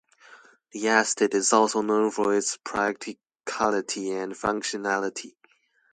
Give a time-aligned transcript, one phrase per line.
[0.71, 5.35] The estate is also known for its practicality and functionality.